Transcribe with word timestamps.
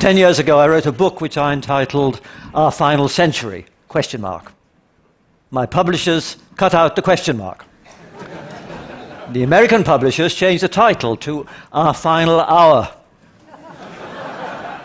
Ten 0.00 0.16
years 0.16 0.38
ago, 0.38 0.58
I 0.58 0.66
wrote 0.66 0.86
a 0.86 0.92
book 0.92 1.20
which 1.20 1.36
I 1.36 1.52
entitled 1.52 2.22
Our 2.54 2.72
Final 2.72 3.06
Century, 3.06 3.66
question 3.88 4.22
mark. 4.22 4.54
My 5.50 5.66
publishers 5.66 6.38
cut 6.56 6.72
out 6.72 6.96
the 6.96 7.02
question 7.02 7.36
mark. 7.36 7.66
the 9.28 9.42
American 9.42 9.84
publishers 9.84 10.34
changed 10.34 10.62
the 10.62 10.68
title 10.68 11.18
to 11.18 11.44
Our 11.70 11.92
Final 11.92 12.40
Hour. 12.40 12.90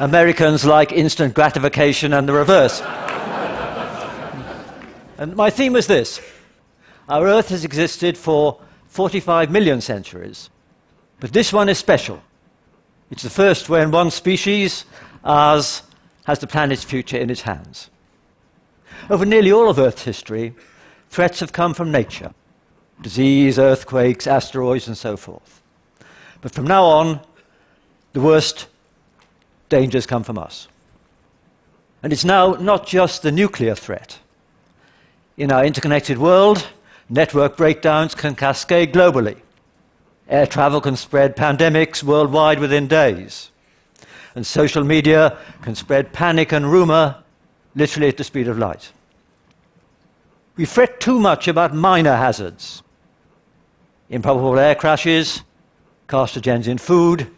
Americans 0.00 0.64
like 0.64 0.90
instant 0.90 1.32
gratification 1.32 2.12
and 2.12 2.28
the 2.28 2.32
reverse. 2.32 2.80
and 5.16 5.36
my 5.36 5.48
theme 5.48 5.76
is 5.76 5.86
this 5.86 6.20
Our 7.08 7.24
Earth 7.28 7.50
has 7.50 7.64
existed 7.64 8.18
for 8.18 8.58
45 8.88 9.52
million 9.52 9.80
centuries, 9.80 10.50
but 11.20 11.32
this 11.32 11.52
one 11.52 11.68
is 11.68 11.78
special. 11.78 12.20
It's 13.14 13.22
the 13.22 13.30
first 13.30 13.68
when 13.68 13.92
one 13.92 14.10
species, 14.10 14.86
ours, 15.22 15.84
has 16.24 16.40
the 16.40 16.48
planet's 16.48 16.82
future 16.82 17.16
in 17.16 17.30
its 17.30 17.42
hands. 17.42 17.88
Over 19.08 19.24
nearly 19.24 19.52
all 19.52 19.70
of 19.70 19.78
Earth's 19.78 20.02
history, 20.02 20.52
threats 21.10 21.38
have 21.38 21.52
come 21.52 21.74
from 21.74 21.92
nature 21.92 22.34
disease, 23.02 23.56
earthquakes, 23.56 24.26
asteroids, 24.26 24.88
and 24.88 24.98
so 24.98 25.16
forth. 25.16 25.62
But 26.40 26.50
from 26.50 26.66
now 26.66 26.82
on, 26.86 27.20
the 28.14 28.20
worst 28.20 28.66
dangers 29.68 30.06
come 30.06 30.24
from 30.24 30.36
us. 30.36 30.66
And 32.02 32.12
it's 32.12 32.24
now 32.24 32.54
not 32.54 32.84
just 32.84 33.22
the 33.22 33.30
nuclear 33.30 33.76
threat. 33.76 34.18
In 35.36 35.52
our 35.52 35.64
interconnected 35.64 36.18
world, 36.18 36.66
network 37.08 37.56
breakdowns 37.56 38.16
can 38.16 38.34
cascade 38.34 38.92
globally. 38.92 39.43
Air 40.28 40.46
travel 40.46 40.80
can 40.80 40.96
spread 40.96 41.36
pandemics 41.36 42.02
worldwide 42.02 42.58
within 42.58 42.88
days. 42.88 43.50
And 44.34 44.46
social 44.46 44.82
media 44.82 45.38
can 45.62 45.74
spread 45.74 46.12
panic 46.12 46.52
and 46.52 46.70
rumor 46.70 47.22
literally 47.74 48.08
at 48.08 48.16
the 48.16 48.24
speed 48.24 48.48
of 48.48 48.58
light. 48.58 48.90
We 50.56 50.64
fret 50.64 51.00
too 51.00 51.18
much 51.18 51.48
about 51.48 51.74
minor 51.74 52.16
hazards 52.16 52.82
improbable 54.10 54.58
air 54.58 54.74
crashes, 54.74 55.42
carcinogens 56.08 56.68
in 56.68 56.78
food, 56.78 57.28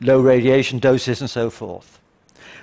low 0.00 0.20
radiation 0.20 0.78
doses, 0.78 1.20
and 1.20 1.30
so 1.30 1.50
forth. 1.50 2.00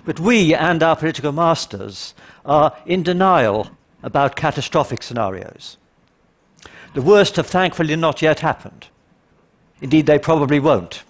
But 0.06 0.20
we 0.20 0.54
and 0.54 0.82
our 0.82 0.96
political 0.96 1.32
masters 1.32 2.14
are 2.46 2.76
in 2.86 3.04
denial 3.04 3.70
about 4.04 4.36
catastrophic 4.36 5.04
scenarios. 5.04 5.78
The 6.94 7.02
worst 7.02 7.36
have 7.36 7.48
thankfully 7.48 7.96
not 7.96 8.22
yet 8.22 8.40
happened. 8.40 8.88
Indeed, 9.82 10.06
they 10.06 10.20
probably 10.20 10.60
won't. 10.60 11.04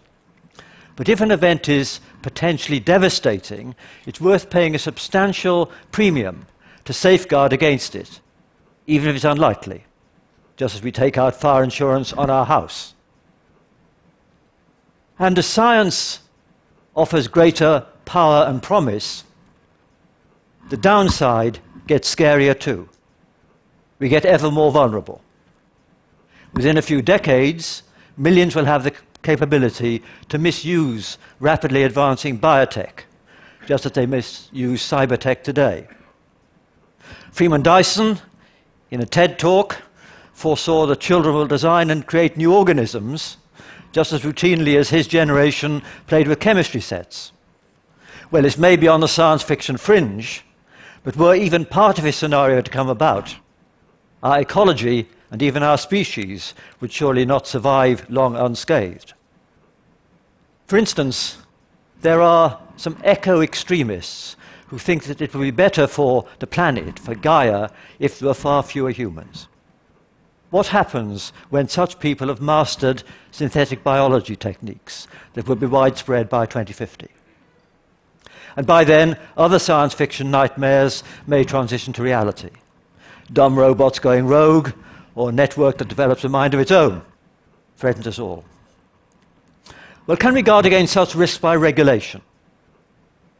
But 0.95 1.09
if 1.09 1.21
an 1.21 1.31
event 1.31 1.69
is 1.69 1.99
potentially 2.21 2.79
devastating, 2.79 3.75
it's 4.05 4.19
worth 4.19 4.49
paying 4.49 4.75
a 4.75 4.79
substantial 4.79 5.71
premium 5.91 6.47
to 6.85 6.93
safeguard 6.93 7.53
against 7.53 7.95
it, 7.95 8.19
even 8.87 9.09
if 9.09 9.15
it's 9.15 9.25
unlikely, 9.25 9.85
just 10.57 10.75
as 10.75 10.81
we 10.81 10.91
take 10.91 11.17
out 11.17 11.35
fire 11.35 11.63
insurance 11.63 12.13
on 12.13 12.29
our 12.29 12.45
house. 12.45 12.95
And 15.19 15.37
as 15.37 15.45
science 15.45 16.19
offers 16.95 17.27
greater 17.27 17.85
power 18.05 18.45
and 18.47 18.61
promise, 18.61 19.23
the 20.69 20.77
downside 20.77 21.59
gets 21.85 22.13
scarier 22.13 22.59
too. 22.59 22.89
We 23.99 24.09
get 24.09 24.25
ever 24.25 24.51
more 24.51 24.71
vulnerable. 24.71 25.21
Within 26.53 26.77
a 26.77 26.81
few 26.81 27.01
decades, 27.01 27.83
millions 28.17 28.55
will 28.55 28.65
have 28.65 28.83
the 28.83 28.93
capability 29.21 30.03
to 30.29 30.37
misuse 30.37 31.17
rapidly 31.39 31.83
advancing 31.83 32.39
biotech, 32.39 33.01
just 33.65 33.85
as 33.85 33.91
they 33.93 34.05
misuse 34.05 34.81
cybertech 34.81 35.43
today. 35.43 35.87
Freeman 37.31 37.63
Dyson, 37.63 38.19
in 38.89 39.01
a 39.01 39.05
TED 39.05 39.37
talk, 39.37 39.81
foresaw 40.33 40.85
that 40.85 40.99
children 40.99 41.35
will 41.35 41.47
design 41.47 41.89
and 41.89 42.05
create 42.05 42.37
new 42.37 42.53
organisms 42.53 43.37
just 43.91 44.13
as 44.13 44.21
routinely 44.21 44.77
as 44.77 44.89
his 44.89 45.07
generation 45.07 45.81
played 46.05 46.27
with 46.27 46.39
chemistry 46.39 46.81
sets. 46.81 47.31
Well, 48.29 48.43
this 48.43 48.57
may 48.57 48.75
be 48.75 48.87
on 48.87 48.99
the 48.99 49.07
science 49.07 49.41
fiction 49.41 49.77
fringe, 49.77 50.43
but 51.03 51.15
were 51.15 51.33
even 51.33 51.65
part 51.65 51.97
of 51.97 52.03
his 52.03 52.15
scenario 52.15 52.61
to 52.61 52.69
come 52.71 52.89
about, 52.89 53.35
our 54.27 54.41
ecology 54.41 55.07
and 55.31 55.41
even 55.41 55.63
our 55.63 55.77
species 55.77 56.53
would 56.81 56.91
surely 56.91 57.25
not 57.25 57.47
survive 57.47 58.09
long 58.09 58.35
unscathed. 58.35 59.13
For 60.65 60.77
instance, 60.77 61.37
there 62.01 62.21
are 62.21 62.59
some 62.75 62.97
eco 63.05 63.39
extremists 63.39 64.35
who 64.67 64.77
think 64.77 65.05
that 65.05 65.21
it 65.21 65.33
would 65.33 65.43
be 65.43 65.51
better 65.51 65.87
for 65.87 66.25
the 66.39 66.47
planet, 66.47 66.99
for 66.99 67.15
Gaia, 67.15 67.69
if 67.99 68.19
there 68.19 68.27
were 68.27 68.33
far 68.33 68.63
fewer 68.63 68.91
humans. 68.91 69.47
What 70.49 70.67
happens 70.67 71.31
when 71.49 71.69
such 71.69 71.99
people 71.99 72.27
have 72.27 72.41
mastered 72.41 73.03
synthetic 73.31 73.81
biology 73.81 74.35
techniques 74.35 75.07
that 75.35 75.47
will 75.47 75.55
be 75.55 75.67
widespread 75.67 76.27
by 76.27 76.45
2050? 76.45 77.07
And 78.57 78.67
by 78.67 78.83
then, 78.83 79.17
other 79.37 79.59
science 79.59 79.93
fiction 79.93 80.29
nightmares 80.31 81.01
may 81.25 81.45
transition 81.45 81.93
to 81.93 82.03
reality. 82.03 82.49
Dumb 83.31 83.57
robots 83.57 83.99
going 83.99 84.27
rogue, 84.27 84.71
or 85.15 85.29
a 85.29 85.33
network 85.33 85.77
that 85.79 85.87
develops 85.87 86.23
a 86.23 86.29
mind 86.29 86.53
of 86.53 86.59
its 86.59 86.71
own, 86.71 87.01
threatens 87.75 88.07
us 88.07 88.19
all. 88.19 88.45
Well, 90.05 90.17
can 90.17 90.33
we 90.33 90.41
guard 90.41 90.65
against 90.65 90.93
such 90.93 91.15
risks 91.15 91.37
by 91.37 91.55
regulation? 91.55 92.21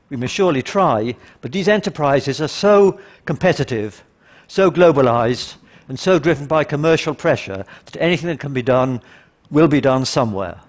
We 0.10 0.18
may 0.18 0.28
surely 0.28 0.62
try, 0.62 1.16
but 1.42 1.52
these 1.52 1.68
enterprises 1.68 2.42
are 2.42 2.48
so 2.48 3.00
competitive, 3.26 4.04
so 4.48 4.72
globalized, 4.72 5.56
and 5.88 6.00
so 6.00 6.20
driven 6.20 6.48
by 6.48 6.64
commercial 6.64 7.14
pressure 7.14 7.66
that 7.86 8.02
anything 8.02 8.28
that 8.28 8.40
can 8.40 8.54
be 8.54 8.62
done 8.62 9.02
will 9.50 9.68
be 9.68 9.80
done 9.80 10.04
somewhere, 10.04 10.60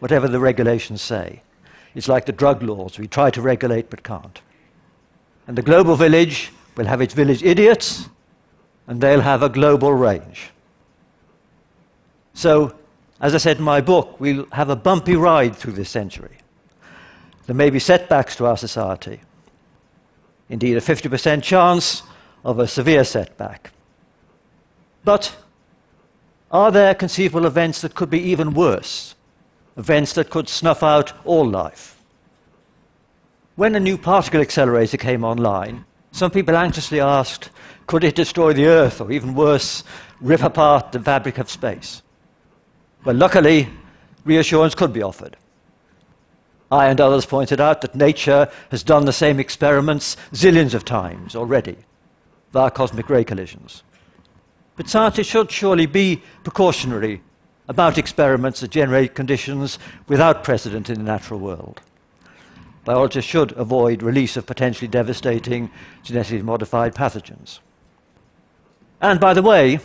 whatever 0.00 0.26
the 0.26 0.40
regulations 0.40 1.02
say. 1.02 1.42
It's 1.94 2.08
like 2.08 2.26
the 2.26 2.32
drug 2.32 2.62
laws. 2.62 2.98
We 2.98 3.06
try 3.06 3.30
to 3.30 3.40
regulate 3.40 3.88
but 3.88 4.02
can't. 4.02 4.40
And 5.46 5.56
the 5.56 5.62
global 5.62 5.96
village 5.96 6.52
will 6.76 6.86
have 6.86 7.00
its 7.00 7.14
village 7.14 7.42
idiots, 7.42 8.08
and 8.86 9.00
they'll 9.00 9.20
have 9.20 9.42
a 9.42 9.48
global 9.48 9.92
range. 9.92 10.50
So, 12.34 12.74
as 13.20 13.34
I 13.34 13.38
said 13.38 13.58
in 13.58 13.64
my 13.64 13.80
book, 13.80 14.20
we'll 14.20 14.46
have 14.52 14.70
a 14.70 14.76
bumpy 14.76 15.16
ride 15.16 15.56
through 15.56 15.72
this 15.72 15.90
century. 15.90 16.36
There 17.46 17.56
may 17.56 17.70
be 17.70 17.78
setbacks 17.78 18.36
to 18.36 18.46
our 18.46 18.56
society. 18.56 19.20
Indeed, 20.48 20.76
a 20.76 20.80
50% 20.80 21.42
chance 21.42 22.02
of 22.44 22.58
a 22.58 22.68
severe 22.68 23.04
setback. 23.04 23.72
But 25.04 25.36
are 26.50 26.70
there 26.70 26.94
conceivable 26.94 27.46
events 27.46 27.80
that 27.80 27.94
could 27.94 28.10
be 28.10 28.20
even 28.20 28.54
worse? 28.54 29.16
events 29.76 30.14
that 30.14 30.30
could 30.30 30.48
snuff 30.48 30.82
out 30.82 31.12
all 31.24 31.46
life. 31.46 31.96
When 33.56 33.74
a 33.74 33.80
new 33.80 33.98
particle 33.98 34.40
accelerator 34.40 34.96
came 34.96 35.24
online, 35.24 35.84
some 36.16 36.30
people 36.30 36.56
anxiously 36.56 36.98
asked, 36.98 37.50
could 37.86 38.02
it 38.02 38.14
destroy 38.14 38.54
the 38.54 38.64
Earth, 38.64 39.02
or 39.02 39.12
even 39.12 39.34
worse, 39.34 39.84
rip 40.22 40.42
apart 40.42 40.92
the 40.92 40.98
fabric 40.98 41.36
of 41.36 41.50
space? 41.50 42.00
Well, 43.04 43.16
luckily, 43.16 43.68
reassurance 44.24 44.74
could 44.74 44.94
be 44.94 45.02
offered. 45.02 45.36
I 46.72 46.86
and 46.86 47.02
others 47.02 47.26
pointed 47.26 47.60
out 47.60 47.82
that 47.82 47.94
nature 47.94 48.48
has 48.70 48.82
done 48.82 49.04
the 49.04 49.12
same 49.12 49.38
experiments 49.38 50.16
zillions 50.32 50.72
of 50.72 50.86
times 50.86 51.36
already 51.36 51.76
via 52.50 52.70
cosmic 52.70 53.10
ray 53.10 53.22
collisions. 53.22 53.82
But 54.74 54.88
scientists 54.88 55.26
should 55.26 55.50
surely 55.50 55.84
be 55.84 56.22
precautionary 56.44 57.20
about 57.68 57.98
experiments 57.98 58.60
that 58.60 58.70
generate 58.70 59.14
conditions 59.14 59.78
without 60.08 60.44
precedent 60.44 60.88
in 60.88 60.96
the 60.96 61.04
natural 61.04 61.40
world. 61.40 61.82
Biologists 62.86 63.28
should 63.28 63.50
avoid 63.58 64.00
release 64.00 64.36
of 64.36 64.46
potentially 64.46 64.86
devastating 64.86 65.72
genetically 66.04 66.40
modified 66.40 66.94
pathogens. 66.94 67.58
And 69.00 69.18
by 69.18 69.34
the 69.34 69.42
way, 69.42 69.80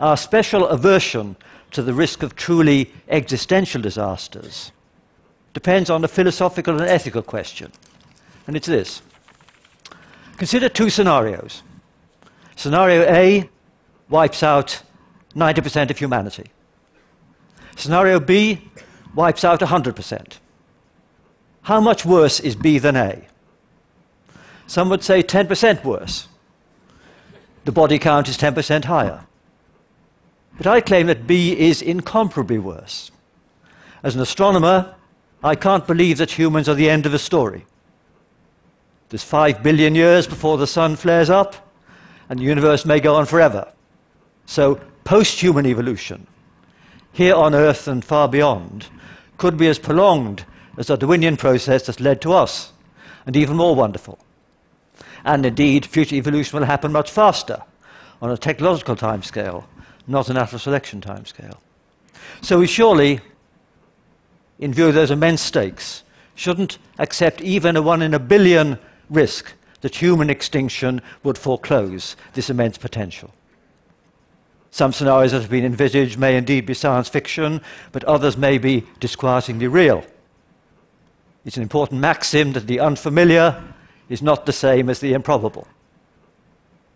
our 0.00 0.16
special 0.16 0.66
aversion 0.66 1.36
to 1.72 1.82
the 1.82 1.92
risk 1.92 2.22
of 2.22 2.34
truly 2.34 2.90
existential 3.06 3.82
disasters 3.82 4.72
depends 5.52 5.90
on 5.90 6.02
a 6.04 6.08
philosophical 6.08 6.80
and 6.80 6.88
ethical 6.88 7.20
question. 7.20 7.70
And 8.46 8.56
it's 8.56 8.66
this 8.66 9.02
Consider 10.38 10.70
two 10.70 10.88
scenarios. 10.88 11.62
Scenario 12.56 13.02
A 13.12 13.50
wipes 14.08 14.42
out 14.42 14.82
90% 15.36 15.90
of 15.90 15.98
humanity. 15.98 16.46
Scenario 17.76 18.18
B 18.18 18.70
wipes 19.14 19.44
out 19.44 19.60
100%. 19.60 20.38
How 21.62 21.80
much 21.80 22.04
worse 22.04 22.40
is 22.40 22.56
B 22.56 22.78
than 22.78 22.96
A? 22.96 23.26
Some 24.66 24.88
would 24.88 25.04
say 25.04 25.22
10% 25.22 25.84
worse. 25.84 26.28
The 27.64 27.72
body 27.72 27.98
count 27.98 28.28
is 28.28 28.36
10% 28.36 28.84
higher. 28.84 29.26
But 30.56 30.66
I 30.66 30.80
claim 30.80 31.06
that 31.06 31.26
B 31.26 31.58
is 31.58 31.80
incomparably 31.80 32.58
worse. 32.58 33.10
As 34.02 34.14
an 34.14 34.20
astronomer, 34.20 34.94
I 35.44 35.54
can't 35.54 35.86
believe 35.86 36.18
that 36.18 36.32
humans 36.32 36.68
are 36.68 36.74
the 36.74 36.90
end 36.90 37.06
of 37.06 37.12
the 37.12 37.18
story. 37.18 37.64
There's 39.08 39.22
five 39.22 39.62
billion 39.62 39.94
years 39.94 40.26
before 40.26 40.56
the 40.58 40.66
sun 40.66 40.96
flares 40.96 41.30
up, 41.30 41.70
and 42.28 42.38
the 42.38 42.44
universe 42.44 42.84
may 42.84 42.98
go 42.98 43.14
on 43.14 43.26
forever. 43.26 43.70
So, 44.46 44.80
post 45.04 45.40
human 45.40 45.66
evolution, 45.66 46.26
here 47.12 47.34
on 47.34 47.54
Earth 47.54 47.86
and 47.86 48.04
far 48.04 48.26
beyond, 48.28 48.86
could 49.36 49.56
be 49.56 49.68
as 49.68 49.78
prolonged 49.78 50.44
as 50.76 50.86
the 50.86 50.96
Darwinian 50.96 51.36
process 51.36 51.86
that's 51.86 52.00
led 52.00 52.20
to 52.22 52.32
us, 52.32 52.72
and 53.26 53.36
even 53.36 53.56
more 53.56 53.74
wonderful. 53.74 54.18
And 55.24 55.46
indeed, 55.46 55.86
future 55.86 56.16
evolution 56.16 56.58
will 56.58 56.66
happen 56.66 56.92
much 56.92 57.10
faster 57.10 57.62
on 58.20 58.30
a 58.30 58.36
technological 58.36 58.96
timescale, 58.96 59.64
not 60.06 60.28
a 60.28 60.32
natural 60.32 60.58
selection 60.58 61.00
timescale. 61.00 61.56
So 62.40 62.58
we 62.58 62.66
surely, 62.66 63.20
in 64.58 64.72
view 64.72 64.88
of 64.88 64.94
those 64.94 65.10
immense 65.10 65.42
stakes, 65.42 66.02
shouldn't 66.34 66.78
accept 66.98 67.40
even 67.40 67.76
a 67.76 67.82
one 67.82 68.02
in 68.02 68.14
a 68.14 68.18
billion 68.18 68.78
risk 69.10 69.52
that 69.82 69.96
human 69.96 70.30
extinction 70.30 71.02
would 71.22 71.36
foreclose 71.36 72.16
this 72.32 72.50
immense 72.50 72.78
potential. 72.78 73.30
Some 74.70 74.92
scenarios 74.92 75.32
that 75.32 75.42
have 75.42 75.50
been 75.50 75.66
envisaged 75.66 76.18
may 76.18 76.36
indeed 76.36 76.64
be 76.64 76.74
science 76.74 77.08
fiction, 77.08 77.60
but 77.92 78.04
others 78.04 78.36
may 78.38 78.56
be 78.56 78.86
disquietingly 79.00 79.70
real. 79.70 80.04
It's 81.44 81.56
an 81.56 81.62
important 81.62 82.00
maxim 82.00 82.52
that 82.52 82.66
the 82.66 82.80
unfamiliar 82.80 83.62
is 84.08 84.22
not 84.22 84.46
the 84.46 84.52
same 84.52 84.88
as 84.88 85.00
the 85.00 85.12
improbable. 85.12 85.66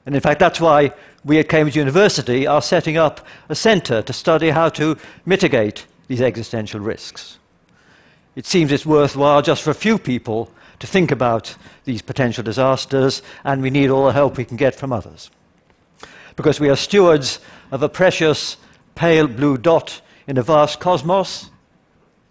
And 0.04 0.14
in 0.14 0.20
fact, 0.20 0.38
that's 0.38 0.60
why 0.60 0.92
we 1.24 1.38
at 1.38 1.48
Cambridge 1.48 1.76
University 1.76 2.46
are 2.46 2.62
setting 2.62 2.96
up 2.96 3.26
a 3.48 3.54
centre 3.56 4.02
to 4.02 4.12
study 4.12 4.50
how 4.50 4.68
to 4.70 4.96
mitigate 5.24 5.86
these 6.06 6.20
existential 6.20 6.78
risks. 6.78 7.38
It 8.36 8.46
seems 8.46 8.70
it's 8.70 8.86
worthwhile 8.86 9.42
just 9.42 9.62
for 9.62 9.70
a 9.70 9.74
few 9.74 9.98
people 9.98 10.50
to 10.78 10.86
think 10.86 11.10
about 11.10 11.56
these 11.84 12.02
potential 12.02 12.44
disasters, 12.44 13.22
and 13.44 13.62
we 13.62 13.70
need 13.70 13.90
all 13.90 14.06
the 14.06 14.12
help 14.12 14.36
we 14.36 14.44
can 14.44 14.56
get 14.56 14.74
from 14.74 14.92
others. 14.92 15.30
Because 16.36 16.60
we 16.60 16.68
are 16.68 16.76
stewards 16.76 17.40
of 17.72 17.82
a 17.82 17.88
precious 17.88 18.58
pale 18.94 19.26
blue 19.26 19.56
dot 19.56 20.00
in 20.26 20.38
a 20.38 20.42
vast 20.42 20.78
cosmos, 20.80 21.50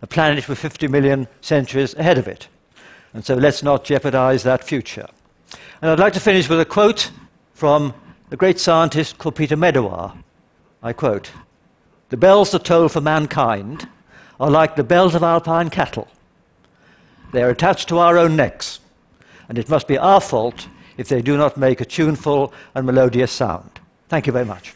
a 0.06 0.08
planet 0.08 0.48
with 0.48 0.60
50 0.60 0.88
million 0.88 1.28
centuries 1.42 1.96
ahead 1.96 2.20
of 2.20 2.28
it. 2.28 2.48
And 3.16 3.26
so 3.26 3.34
let's 3.34 3.64
not 3.64 3.84
jeopardize 3.84 4.44
that 4.44 4.64
future. 4.64 5.08
And 5.82 5.90
I'd 5.90 5.98
like 5.98 6.14
to 6.14 6.20
finish 6.20 6.48
with 6.48 6.60
a 6.60 6.66
quote 6.66 7.10
from 7.56 7.92
a 8.30 8.38
great 8.38 8.60
scientist 8.60 9.18
called 9.18 9.36
Peter 9.36 9.58
Medawar. 9.58 10.16
I 10.84 10.94
quote 10.94 11.32
The 12.10 12.18
bells 12.18 12.52
that 12.52 12.66
toll 12.66 12.88
for 12.88 13.02
mankind 13.02 13.90
are 14.40 14.52
like 14.52 14.76
the 14.76 14.84
bells 14.84 15.16
of 15.16 15.24
alpine 15.24 15.72
cattle. 15.72 16.08
They 17.32 17.42
are 17.42 17.50
attached 17.50 17.90
to 17.90 17.98
our 17.98 18.16
own 18.16 18.36
necks, 18.36 18.82
and 19.50 19.58
it 19.58 19.70
must 19.70 19.88
be 19.88 19.98
our 19.98 20.22
fault 20.22 20.68
if 20.98 21.10
they 21.10 21.24
do 21.24 21.36
not 21.36 21.58
make 21.58 21.82
a 21.82 21.86
tuneful 21.86 22.54
and 22.76 22.86
melodious 22.86 23.32
sound. 23.32 23.80
Thank 24.08 24.28
you 24.28 24.34
very 24.34 24.46
much. 24.46 24.76